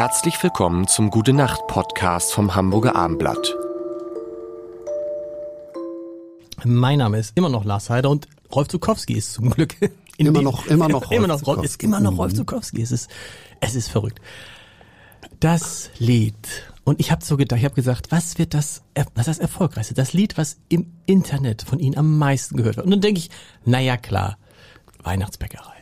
Herzlich 0.00 0.42
willkommen 0.42 0.88
zum 0.88 1.10
Gute 1.10 1.34
Nacht 1.34 1.66
Podcast 1.66 2.32
vom 2.32 2.54
Hamburger 2.54 2.96
Armblatt. 2.96 3.54
Mein 6.64 7.00
Name 7.00 7.18
ist 7.18 7.36
immer 7.36 7.50
noch 7.50 7.66
Lars 7.66 7.90
Heider 7.90 8.08
und 8.08 8.26
Rolf 8.50 8.68
Zukowski 8.68 9.12
ist 9.12 9.34
zum 9.34 9.50
Glück 9.50 9.76
immer 10.16 10.40
noch 10.40 10.64
immer 10.68 10.88
noch 10.88 11.02
Rolf 11.10 11.12
immer 11.12 11.26
noch 11.26 11.46
Rolf, 11.46 11.62
ist 11.62 11.82
immer 11.82 12.00
noch 12.00 12.16
Rolf 12.16 12.32
Zukowski. 12.32 12.80
Es 12.80 12.92
ist 12.92 13.10
es 13.60 13.74
ist 13.74 13.88
verrückt. 13.90 14.22
Das 15.38 15.90
Lied 15.98 16.72
und 16.84 16.98
ich 16.98 17.12
habe 17.12 17.22
so 17.22 17.36
gedacht, 17.36 17.58
ich 17.58 17.66
habe 17.66 17.74
gesagt, 17.74 18.10
was 18.10 18.38
wird 18.38 18.54
das 18.54 18.80
was 19.14 19.26
das 19.26 19.38
erfolgreichste, 19.38 19.92
das 19.92 20.14
Lied, 20.14 20.38
was 20.38 20.56
im 20.70 20.94
Internet 21.04 21.60
von 21.60 21.78
Ihnen 21.78 21.98
am 21.98 22.16
meisten 22.16 22.56
gehört 22.56 22.78
wird. 22.78 22.86
Und 22.86 22.92
dann 22.92 23.02
denke 23.02 23.18
ich, 23.18 23.28
naja 23.66 23.98
klar, 23.98 24.38
Weihnachtsbäckerei. 25.02 25.74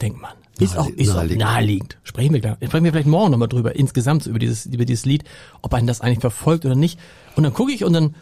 Denkt 0.00 0.18
man. 0.18 0.32
Ist 0.58 0.76
auch, 0.76 0.88
ist 0.88 1.08
naheliegend. 1.08 1.42
auch 1.42 1.46
naheliegend. 1.46 1.98
Sprechen 2.02 2.32
wir, 2.32 2.40
gleich, 2.40 2.54
sprechen 2.64 2.84
wir 2.84 2.92
vielleicht 2.92 3.08
morgen 3.08 3.30
nochmal 3.30 3.48
drüber, 3.48 3.76
insgesamt 3.76 4.26
über 4.26 4.38
dieses, 4.38 4.66
über 4.66 4.84
dieses 4.84 5.04
Lied, 5.04 5.24
ob 5.62 5.74
einen 5.74 5.86
das 5.86 6.00
eigentlich 6.00 6.20
verfolgt 6.20 6.64
oder 6.64 6.74
nicht. 6.74 6.98
Und 7.34 7.42
dann 7.42 7.52
gucke 7.52 7.72
ich 7.72 7.84
und 7.84 7.92
dann 7.92 8.14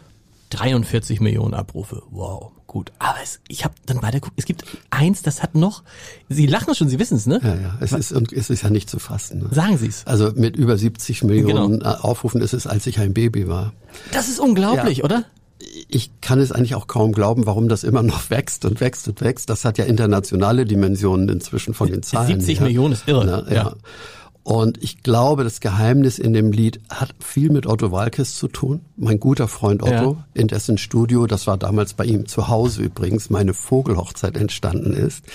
43 0.49 1.21
Millionen 1.21 1.53
Abrufe. 1.53 2.03
Wow, 2.11 2.51
gut. 2.67 2.91
Aber 2.99 3.17
es, 3.23 3.39
ich 3.47 3.63
habe 3.63 3.73
dann 3.85 3.97
weiter 4.01 4.19
geguckt. 4.19 4.35
Es 4.37 4.45
gibt 4.45 4.65
eins, 4.89 5.21
das 5.21 5.41
hat 5.41 5.55
noch. 5.55 5.83
Sie 6.29 6.45
lachen 6.45 6.75
schon, 6.75 6.89
Sie 6.89 6.99
wissen 6.99 7.17
es, 7.17 7.25
ne? 7.25 7.39
Ja, 7.41 7.55
ja. 7.55 7.77
Es 7.79 7.93
ist, 7.93 8.11
es 8.11 8.49
ist 8.49 8.61
ja 8.61 8.69
nicht 8.69 8.89
zu 8.89 8.99
fassen. 8.99 9.39
Ne? 9.39 9.49
Sagen 9.51 9.77
Sie 9.77 9.87
es. 9.87 10.05
Also 10.05 10.31
mit 10.35 10.55
über 10.55 10.77
70 10.77 11.23
Millionen 11.23 11.79
genau. 11.79 11.91
Aufrufen 11.91 12.41
ist 12.41 12.53
es, 12.53 12.67
als 12.67 12.85
ich 12.85 12.99
ein 12.99 13.13
Baby 13.13 13.47
war. 13.47 13.73
Das 14.11 14.27
ist 14.27 14.39
unglaublich, 14.39 14.99
ja. 14.99 15.03
oder? 15.05 15.25
Ich 15.87 16.11
kann 16.21 16.39
es 16.39 16.51
eigentlich 16.51 16.75
auch 16.75 16.87
kaum 16.87 17.13
glauben, 17.13 17.45
warum 17.45 17.69
das 17.69 17.83
immer 17.83 18.03
noch 18.03 18.29
wächst 18.29 18.65
und 18.65 18.81
wächst 18.81 19.07
und 19.07 19.21
wächst. 19.21 19.49
Das 19.49 19.63
hat 19.63 19.77
ja 19.77 19.85
internationale 19.85 20.65
Dimensionen 20.65 21.29
inzwischen 21.29 21.73
von 21.73 21.89
den 21.89 22.03
Zahlen. 22.03 22.27
70 22.27 22.59
her. 22.59 22.67
Millionen 22.67 22.93
ist 22.93 23.07
irre. 23.07 23.25
Na, 23.25 23.53
ja. 23.53 23.63
ja. 23.63 23.73
Und 24.45 24.83
ich 24.83 25.01
glaube, 25.01 25.43
das 25.43 25.59
Geheimnis 25.59 26.19
in 26.19 26.31
dem 26.31 26.51
Lied 26.51 26.79
hat 26.87 27.15
viel 27.19 27.49
mit 27.49 27.65
Otto 27.65 27.91
Walkes 27.91 28.35
zu 28.35 28.47
tun. 28.47 28.81
Mein 28.95 29.19
guter 29.19 29.47
Freund 29.47 29.81
Otto, 29.81 29.91
ja. 29.91 30.25
in 30.35 30.47
dessen 30.47 30.77
Studio, 30.77 31.25
das 31.25 31.47
war 31.47 31.57
damals 31.57 31.95
bei 31.95 32.05
ihm 32.05 32.27
zu 32.27 32.47
Hause 32.47 32.83
übrigens, 32.83 33.31
meine 33.31 33.55
Vogelhochzeit 33.55 34.37
entstanden 34.37 34.93
ist. 34.93 35.25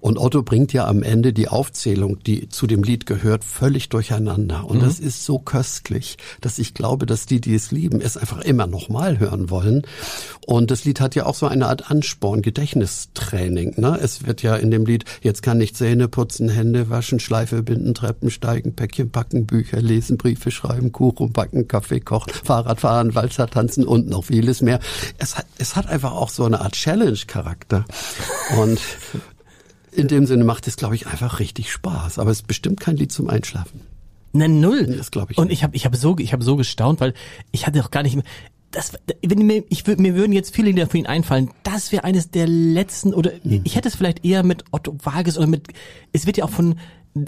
Und 0.00 0.18
Otto 0.18 0.42
bringt 0.42 0.74
ja 0.74 0.86
am 0.86 1.02
Ende 1.02 1.32
die 1.32 1.48
Aufzählung, 1.48 2.22
die 2.22 2.50
zu 2.50 2.66
dem 2.66 2.82
Lied 2.82 3.06
gehört, 3.06 3.44
völlig 3.44 3.88
durcheinander. 3.88 4.66
Und 4.68 4.76
mhm. 4.76 4.82
das 4.82 5.00
ist 5.00 5.24
so 5.24 5.38
köstlich, 5.38 6.18
dass 6.42 6.58
ich 6.58 6.74
glaube, 6.74 7.06
dass 7.06 7.24
die, 7.24 7.40
die 7.40 7.54
es 7.54 7.70
lieben, 7.70 8.02
es 8.02 8.18
einfach 8.18 8.42
immer 8.42 8.66
nochmal 8.66 9.18
hören 9.18 9.48
wollen. 9.48 9.86
Und 10.44 10.70
das 10.70 10.84
Lied 10.84 11.00
hat 11.00 11.14
ja 11.14 11.24
auch 11.24 11.34
so 11.34 11.46
eine 11.46 11.66
Art 11.66 11.90
Ansporn, 11.90 12.42
Gedächtnistraining. 12.42 13.80
Ne? 13.80 13.98
Es 14.02 14.26
wird 14.26 14.42
ja 14.42 14.54
in 14.56 14.70
dem 14.70 14.84
Lied, 14.84 15.06
jetzt 15.22 15.42
kann 15.42 15.62
ich 15.62 15.74
Zähne 15.74 16.08
putzen, 16.08 16.50
Hände 16.50 16.90
waschen, 16.90 17.20
Schleife 17.20 17.62
binden, 17.62 17.94
Treppen 17.94 18.30
steigen 18.30 18.49
steigen, 18.50 18.74
Päckchen 18.74 19.10
packen, 19.10 19.46
Bücher 19.46 19.80
lesen, 19.80 20.16
Briefe 20.16 20.50
schreiben, 20.50 20.90
Kuchen 20.90 21.32
backen, 21.32 21.68
Kaffee 21.68 22.00
kochen, 22.00 22.32
Fahrrad 22.32 22.80
fahren, 22.80 23.14
Walzer 23.14 23.48
tanzen 23.48 23.84
und 23.84 24.08
noch 24.08 24.24
vieles 24.24 24.60
mehr. 24.60 24.80
Es 25.18 25.36
hat, 25.38 25.46
es 25.58 25.76
hat 25.76 25.86
einfach 25.86 26.12
auch 26.12 26.30
so 26.30 26.44
eine 26.44 26.60
Art 26.60 26.72
Challenge-Charakter. 26.72 27.84
Und 28.58 28.80
in 29.92 30.08
dem 30.08 30.26
Sinne 30.26 30.44
macht 30.44 30.66
es, 30.66 30.76
glaube 30.76 30.96
ich, 30.96 31.06
einfach 31.06 31.38
richtig 31.38 31.70
Spaß. 31.70 32.18
Aber 32.18 32.30
es 32.32 32.38
ist 32.38 32.48
bestimmt 32.48 32.80
kein 32.80 32.96
Lied 32.96 33.12
zum 33.12 33.28
Einschlafen. 33.28 33.82
Ne, 34.32 34.48
null. 34.48 34.86
Das 34.86 35.10
glaube 35.12 35.32
ich. 35.32 35.38
Und 35.38 35.52
ich 35.52 35.62
habe 35.62 35.76
ich 35.76 35.86
hab 35.86 35.94
so 35.94 36.16
ich 36.18 36.32
habe 36.32 36.42
so 36.42 36.56
gestaunt, 36.56 37.00
weil 37.00 37.14
ich 37.52 37.66
hatte 37.66 37.84
auch 37.84 37.90
gar 37.90 38.02
nicht 38.02 38.14
mehr 38.14 38.24
das, 38.70 38.92
wenn 39.22 39.46
mir, 39.46 39.64
ich 39.68 39.86
würde, 39.86 40.00
mir 40.00 40.14
würden 40.14 40.32
jetzt 40.32 40.54
viele 40.54 40.70
Lieder 40.70 40.86
für 40.86 40.98
ihn 40.98 41.06
einfallen. 41.06 41.50
Das 41.64 41.90
wäre 41.90 42.04
eines 42.04 42.30
der 42.30 42.46
letzten 42.46 43.12
oder 43.12 43.32
mhm. 43.42 43.62
ich 43.64 43.74
hätte 43.74 43.88
es 43.88 43.96
vielleicht 43.96 44.24
eher 44.24 44.44
mit 44.44 44.64
Otto 44.70 44.96
Wages 45.02 45.38
oder 45.38 45.48
mit. 45.48 45.68
Es 46.12 46.26
wird 46.26 46.36
ja 46.36 46.44
auch 46.44 46.50
von 46.50 46.78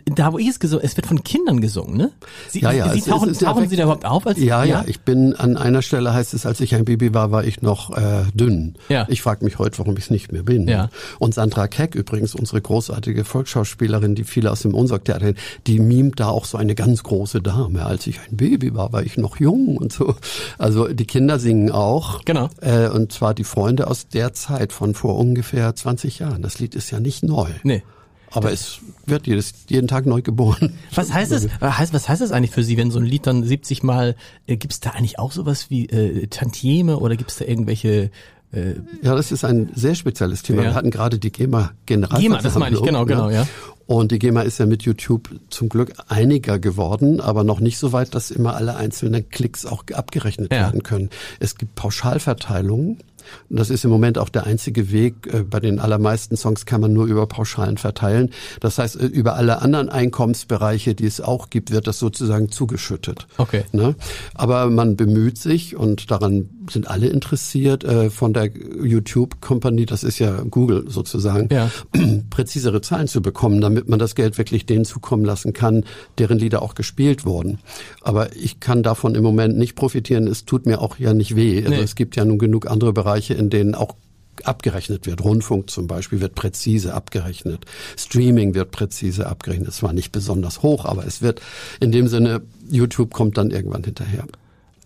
da 0.05 0.33
wo 0.33 0.39
ich 0.39 0.49
es 0.49 0.61
gesungen, 0.61 0.85
es 0.85 0.97
wird 0.97 1.07
von 1.07 1.23
Kindern 1.23 1.61
gesungen, 1.61 1.97
ne? 1.97 2.13
Sie, 2.49 2.61
ja, 2.61 2.73
ja, 2.73 2.93
Sie 2.93 3.01
es, 3.01 3.05
tauchen, 3.07 3.31
es 3.31 3.39
tauchen 3.39 3.69
Sie 3.69 3.77
da 3.77 3.85
überhaupt 3.85 4.05
auf? 4.05 4.27
Als, 4.27 4.39
ja, 4.39 4.65
ja, 4.65 4.83
ja, 4.83 4.85
ich 4.87 5.01
bin 5.01 5.35
an 5.35 5.57
einer 5.57 5.83
Stelle 5.83 6.13
heißt 6.13 6.35
es, 6.35 6.47
als 6.47 6.61
ich 6.61 6.75
ein 6.75 6.85
Baby 6.85 7.15
war, 7.15 7.31
war 7.31 7.45
ich 7.45 7.63
noch 7.63 7.97
äh, 7.97 8.25
dünn. 8.35 8.75
Ja. 8.89 9.07
Ich 9.09 9.23
frage 9.23 9.45
mich 9.45 9.59
heute, 9.59 9.79
warum 9.79 9.97
ich 9.97 10.05
es 10.05 10.11
nicht 10.11 10.33
mehr 10.33 10.43
bin. 10.43 10.69
Ja. 10.69 10.91
Und 11.19 11.35
Sandra 11.35 11.69
Keck 11.69 11.95
übrigens, 11.95 12.35
unsere 12.35 12.61
großartige 12.61 13.25
Volksschauspielerin, 13.25 14.15
die 14.15 14.25
viele 14.25 14.51
aus 14.51 14.63
dem 14.63 14.75
Unsorg-Theater, 14.75 15.35
die 15.67 15.81
mimt 15.81 16.21
da 16.21 16.29
auch 16.29 16.45
so 16.45 16.59
eine 16.59 16.75
ganz 16.75 17.03
große 17.03 17.41
Dame. 17.43 17.85
Als 17.85 18.07
ich 18.07 18.21
ein 18.21 18.37
Baby 18.37 18.75
war, 18.75 18.93
war 18.93 19.03
ich 19.03 19.17
noch 19.17 19.39
jung 19.39 19.77
und 19.77 19.93
so. 19.93 20.15
Also 20.59 20.89
die 20.89 21.07
Kinder 21.07 21.39
singen 21.39 21.71
auch. 21.71 22.25
Genau. 22.25 22.49
Äh, 22.61 22.89
und 22.89 23.13
zwar 23.13 23.35
die 23.35 23.45
Freunde 23.45 23.87
aus 23.87 24.09
der 24.09 24.33
Zeit 24.33 24.73
von 24.73 24.95
vor 24.95 25.19
ungefähr 25.19 25.75
20 25.75 26.19
Jahren. 26.21 26.43
Das 26.43 26.59
Lied 26.59 26.75
ist 26.75 26.91
ja 26.91 27.01
nicht 27.01 27.23
neu. 27.23 27.49
Nee. 27.63 27.83
Aber 28.35 28.53
es 28.53 28.81
wird 29.07 29.27
jedes, 29.27 29.53
jeden 29.69 29.89
Tag 29.89 30.07
neu 30.07 30.23
geboren. 30.23 30.75
Was 30.95 31.13
heißt 31.13 31.33
es? 31.33 31.49
Was 31.61 32.09
heißt 32.09 32.21
das 32.21 32.33
eigentlich 32.33 32.51
für 32.51 32.65
Sie, 32.65 32.77
wenn 32.77 32.91
so 32.91 32.99
ein 32.99 33.05
Lied 33.05 33.27
dann 33.27 33.45
70 33.45 33.83
Mal, 33.83 34.17
äh, 34.47 34.57
gibt 34.57 34.73
es 34.73 34.81
da 34.81 34.91
eigentlich 34.91 35.19
auch 35.19 35.33
sowas 35.33 35.71
wie 35.71 35.87
äh, 35.87 36.27
Tantieme 36.29 36.99
oder 36.99 37.17
gibt 37.17 37.31
es 37.31 37.39
da 37.39 37.45
irgendwelche 37.45 38.11
äh, 38.53 38.75
ja, 39.03 39.15
das 39.15 39.33
ist 39.33 39.45
ein 39.45 39.71
sehr 39.75 39.95
spezielles 39.95 40.43
Thema. 40.43 40.63
Ja. 40.63 40.69
Wir 40.69 40.75
hatten 40.75 40.91
gerade 40.91 41.19
die 41.19 41.33
GEMA-Generalversammlung. 41.33 42.23
GEMA, 42.23 42.43
das 42.43 42.55
meine 42.59 42.77
ich, 42.77 42.83
genau, 42.83 43.07
genau, 43.07 43.31
ja. 43.31 43.47
Und 43.87 44.13
die 44.13 44.19
GEMA 44.19 44.43
ist 44.43 44.59
ja 44.59 44.67
mit 44.67 44.83
YouTube 44.83 45.31
zum 45.49 45.69
Glück 45.69 45.93
einiger 46.09 46.59
geworden, 46.59 47.21
aber 47.21 47.45
noch 47.45 47.61
nicht 47.61 47.79
so 47.79 47.93
weit, 47.93 48.15
dass 48.15 48.31
immer 48.31 48.55
alle 48.55 48.77
einzelnen 48.77 49.29
Klicks 49.31 49.67
auch 49.67 49.85
abgerechnet 49.93 50.53
ja. 50.53 50.61
werden 50.61 50.83
können. 50.83 51.11
Es 51.41 51.57
gibt 51.57 51.75
Pauschalverteilungen 51.75 52.99
und 53.49 53.59
das 53.59 53.71
ist 53.71 53.85
im 53.85 53.91
Moment 53.91 54.19
auch 54.19 54.29
der 54.29 54.47
einzige 54.47 54.93
Weg. 54.93 55.33
Äh, 55.33 55.43
bei 55.43 55.61
den 55.61 55.79
allermeisten 55.79 56.37
Songs 56.37 56.67
kann 56.67 56.81
man 56.81 56.93
nur 56.93 57.07
über 57.07 57.27
Pauschalen 57.27 57.79
verteilen. 57.79 58.31
Das 58.61 58.79
heißt, 58.79 59.01
äh, 59.01 59.07
über 59.07 59.35
alle 59.37 59.63
anderen 59.63 59.89
Einkommensbereiche, 59.89 60.95
die 60.95 61.07
es 61.07 61.21
auch 61.21 61.51
gibt, 61.51 61.71
wird 61.71 61.87
das 61.87 61.99
sozusagen 61.99 62.51
zugeschüttet. 62.51 63.27
Okay. 63.39 63.65
Ne? 63.73 63.95
Aber 64.35 64.71
man 64.71 64.97
bemüht 64.97 65.39
sich 65.39 65.77
und 65.77 66.11
daran 66.11 66.49
sind 66.71 66.89
alle 66.89 67.09
interessiert 67.09 67.85
äh, 67.85 68.11
von 68.11 68.33
der 68.33 68.51
YouTube 68.83 69.41
Company, 69.41 69.87
das 69.87 70.05
ist 70.05 70.19
ja 70.19 70.43
Google 70.43 70.85
sozusagen, 70.89 71.49
ja. 71.53 71.71
präzisere 72.31 72.81
Zahlen 72.81 73.09
zu 73.09 73.23
bekommen, 73.23 73.61
damit 73.61 73.89
man 73.89 73.99
das 73.99 74.15
Geld 74.15 74.39
wirklich 74.39 74.67
denen 74.67 74.85
zukommen 74.85 75.25
lassen 75.25 75.53
kann, 75.53 75.85
deren 76.19 76.39
Lieder 76.39 76.63
auch 76.63 76.75
gespielt 76.75 77.25
wurden. 77.25 77.59
Aber 78.01 78.35
ich 78.37 78.61
kann 78.61 78.83
davon 78.83 79.15
im 79.15 79.23
Moment 79.23 79.57
nicht 79.57 79.75
profitieren. 79.75 80.27
Es 80.27 80.45
tut 80.45 80.67
mir 80.67 80.81
auch 80.81 80.99
ja 80.99 81.15
nicht 81.15 81.37
weh. 81.37 81.59
Also 81.59 81.71
nee. 81.71 81.83
es 81.83 81.95
gibt 81.95 82.17
ja 82.17 82.25
nun 82.25 82.39
genug 82.39 82.67
andere 82.67 82.93
Bereiche, 82.93 83.35
in 83.35 83.51
denen 83.51 83.75
auch 83.75 83.95
abgerechnet 84.45 85.07
wird. 85.07 85.23
Rundfunk 85.23 85.71
zum 85.71 85.87
Beispiel 85.87 86.21
wird 86.21 86.35
präzise 86.35 86.95
abgerechnet. 86.95 87.65
Streaming 87.97 88.55
wird 88.55 88.71
präzise 88.71 89.27
abgerechnet. 89.27 89.73
Zwar 89.73 89.93
nicht 89.93 90.13
besonders 90.13 90.63
hoch, 90.63 90.85
aber 90.85 91.07
es 91.07 91.23
wird 91.23 91.41
in 91.81 91.93
dem 91.93 92.09
Sinne, 92.09 92.43
YouTube 92.71 93.13
kommt 93.13 93.37
dann 93.39 93.51
irgendwann 93.51 93.85
hinterher. 93.85 94.25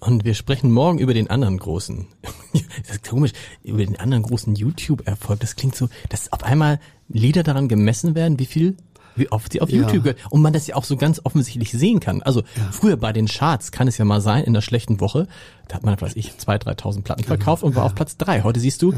Und 0.06 0.24
wir 0.24 0.34
sprechen 0.34 0.70
morgen 0.70 0.98
über 0.98 1.14
den 1.14 1.28
anderen 1.30 1.58
großen, 1.58 2.06
das 2.52 2.96
ist 2.96 3.08
komisch, 3.08 3.32
über 3.64 3.84
den 3.84 3.98
anderen 3.98 4.22
großen 4.22 4.54
YouTube-Erfolg. 4.54 5.40
Das 5.40 5.56
klingt 5.56 5.74
so, 5.74 5.88
dass 6.08 6.32
auf 6.32 6.44
einmal 6.44 6.78
Lieder 7.08 7.42
daran 7.42 7.66
gemessen 7.66 8.14
werden, 8.14 8.38
wie 8.38 8.46
viel 8.46 8.76
wie 9.16 9.32
oft 9.32 9.50
sie 9.50 9.62
auf 9.62 9.70
ja. 9.70 9.78
YouTube 9.78 10.04
gehört. 10.04 10.18
Und 10.30 10.42
man 10.42 10.52
das 10.52 10.66
ja 10.66 10.76
auch 10.76 10.84
so 10.84 10.96
ganz 10.96 11.20
offensichtlich 11.24 11.72
sehen 11.72 12.00
kann. 12.00 12.22
Also 12.22 12.42
ja. 12.56 12.68
früher 12.70 12.98
bei 12.98 13.12
den 13.12 13.26
Charts 13.26 13.72
kann 13.72 13.88
es 13.88 13.96
ja 13.96 14.04
mal 14.04 14.20
sein, 14.20 14.44
in 14.44 14.52
der 14.52 14.60
schlechten 14.60 15.00
Woche, 15.00 15.26
da 15.68 15.76
hat 15.76 15.84
man, 15.84 15.98
weiß 15.98 16.14
ich, 16.16 16.36
zwei, 16.36 16.58
dreitausend 16.58 17.04
Platten 17.04 17.24
verkauft 17.24 17.62
und 17.62 17.74
war 17.74 17.84
auf 17.84 17.94
Platz 17.94 18.18
drei. 18.18 18.42
Heute 18.42 18.60
siehst 18.60 18.82
du, 18.82 18.92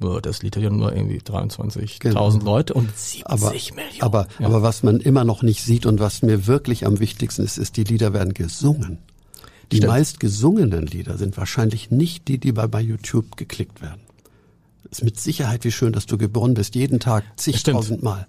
oh, 0.00 0.18
das 0.20 0.42
Lied 0.42 0.56
hat 0.56 0.62
ja 0.62 0.70
nur 0.70 0.96
irgendwie 0.96 1.18
23.000 1.18 1.98
genau. 2.00 2.30
Leute 2.30 2.72
und 2.72 2.88
70 2.96 3.26
aber, 3.26 3.50
Millionen. 3.50 4.00
Aber, 4.00 4.26
ja. 4.38 4.46
aber 4.46 4.62
was 4.62 4.82
man 4.82 4.98
immer 4.98 5.24
noch 5.24 5.42
nicht 5.42 5.62
sieht 5.62 5.84
und 5.84 6.00
was 6.00 6.22
mir 6.22 6.46
wirklich 6.46 6.86
am 6.86 6.98
wichtigsten 6.98 7.44
ist, 7.44 7.58
ist, 7.58 7.76
die 7.76 7.84
Lieder 7.84 8.14
werden 8.14 8.32
gesungen. 8.32 8.98
Die 9.72 9.76
Stimmt. 9.76 9.92
meist 9.92 10.20
gesungenen 10.20 10.86
Lieder 10.86 11.16
sind 11.16 11.36
wahrscheinlich 11.36 11.90
nicht 11.90 12.28
die, 12.28 12.38
die 12.38 12.52
bei, 12.52 12.66
bei 12.66 12.80
YouTube 12.80 13.36
geklickt 13.36 13.80
werden. 13.80 14.00
Ist 14.90 15.04
mit 15.04 15.20
Sicherheit 15.20 15.64
wie 15.64 15.70
schön, 15.70 15.92
dass 15.92 16.06
du 16.06 16.18
geboren 16.18 16.54
bist, 16.54 16.74
jeden 16.74 16.98
Tag 16.98 17.24
zigtausend 17.36 18.02
Mal. 18.02 18.26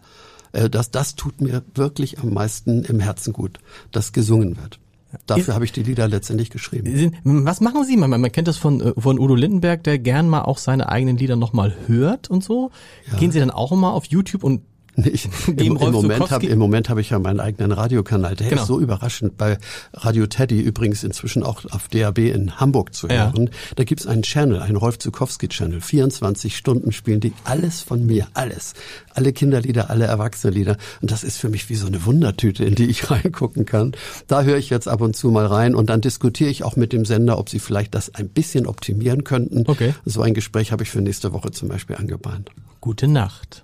Äh, 0.52 0.70
das, 0.70 0.92
das 0.92 1.16
tut 1.16 1.42
mir 1.42 1.64
wirklich 1.74 2.20
am 2.20 2.34
meisten 2.34 2.84
im 2.84 3.00
Herzen 3.00 3.34
gut, 3.34 3.60
dass 3.92 4.14
gesungen 4.14 4.58
wird. 4.58 4.80
Dafür 5.26 5.56
habe 5.56 5.66
ich 5.66 5.74
die 5.74 5.84
Lieder 5.84 6.08
letztendlich 6.08 6.50
geschrieben. 6.52 7.18
Was 7.24 7.60
machen 7.60 7.84
Sie? 7.84 7.98
Man, 7.98 8.10
man 8.10 8.32
kennt 8.32 8.48
das 8.48 8.58
von, 8.58 8.80
äh, 8.80 8.94
von 8.98 9.20
Udo 9.20 9.36
Lindenberg, 9.36 9.84
der 9.84 10.00
gern 10.00 10.30
mal 10.30 10.44
auch 10.44 10.58
seine 10.58 10.90
eigenen 10.90 11.18
Lieder 11.18 11.36
nochmal 11.36 11.76
hört 11.88 12.30
und 12.30 12.44
so. 12.44 12.72
Ja. 13.12 13.18
Gehen 13.18 13.32
Sie 13.32 13.40
dann 13.40 13.52
auch 13.52 13.72
mal 13.72 13.92
auf 13.92 14.06
YouTube 14.06 14.44
und 14.44 14.62
ich, 15.06 15.30
im, 15.48 15.78
im, 15.78 15.92
Moment 15.92 16.32
hab, 16.32 16.44
Im 16.44 16.60
Moment 16.60 16.90
habe 16.90 17.00
ich 17.00 17.12
ja 17.12 17.20
meinen 17.20 17.40
eigenen 17.40 17.72
Radiokanal. 17.72 18.36
Der 18.36 18.50
genau. 18.50 18.62
ist 18.62 18.68
so 18.68 18.80
überraschend. 18.80 19.38
Bei 19.38 19.58
Radio 19.94 20.28
Teddy 20.28 20.60
übrigens 20.60 21.04
inzwischen 21.04 21.44
auch 21.44 21.64
auf 21.72 21.88
DAB 21.88 22.20
in 22.20 22.60
Hamburg 22.60 22.94
zu 22.94 23.08
hören. 23.08 23.46
Ja. 23.46 23.52
Da 23.78 23.84
gibt's 23.86 24.06
einen 24.06 24.24
Channel, 24.24 24.60
einen 24.60 24.76
Rolf 24.76 25.00
Zukowski-Channel. 25.00 25.80
24 25.80 26.58
Stunden 26.58 26.92
spielen 26.92 27.22
die 27.22 27.32
alles 27.46 27.82
von 27.82 28.06
mir, 28.06 28.28
alles. 28.34 28.74
Alle 29.14 29.32
Kinderlieder, 29.32 29.90
alle 29.90 30.06
Erwachsenenlieder. 30.06 30.78
Und 31.02 31.12
das 31.12 31.24
ist 31.24 31.38
für 31.38 31.48
mich 31.48 31.70
wie 31.70 31.76
so 31.76 31.88
eine 31.88 32.06
Wundertüte, 32.06 32.66
in 32.66 32.76
die 32.76 32.86
ich 32.86 33.10
reingucken 33.12 33.66
kann. 33.66 33.94
Da 34.28 34.44
höre 34.44 34.58
ich 34.58 34.70
jetzt 34.70 34.90
ab 34.90 35.00
und 35.00 35.16
zu 35.16 35.32
mal 35.32 35.46
rein 35.46 35.74
und 35.74 35.90
dann 35.90 36.02
diskutiere 36.02 36.50
ich 36.50 36.64
auch 36.64 36.76
mit 36.76 36.92
dem 36.92 37.06
Sender, 37.06 37.38
ob 37.38 37.50
sie 37.50 37.60
vielleicht 37.60 37.96
das 37.96 38.14
ein 38.14 38.28
bisschen 38.28 38.68
optimieren 38.68 39.24
könnten. 39.24 39.64
Okay. 39.68 39.94
So 40.04 40.22
ein 40.22 40.34
Gespräch 40.34 40.74
habe 40.74 40.84
ich 40.84 40.90
für 40.90 41.02
nächste 41.02 41.32
Woche 41.32 41.52
zum 41.52 41.70
Beispiel 41.70 41.96
angebahnt. 41.96 42.52
Gute 42.82 43.08
Nacht. 43.08 43.64